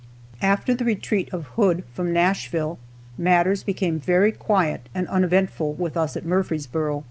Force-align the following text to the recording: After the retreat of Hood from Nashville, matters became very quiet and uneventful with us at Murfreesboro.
After 0.41 0.73
the 0.73 0.83
retreat 0.83 1.29
of 1.31 1.45
Hood 1.49 1.83
from 1.93 2.11
Nashville, 2.11 2.79
matters 3.19 3.61
became 3.61 3.99
very 3.99 4.31
quiet 4.31 4.89
and 4.95 5.07
uneventful 5.09 5.73
with 5.73 5.95
us 5.95 6.17
at 6.17 6.25
Murfreesboro. 6.25 6.99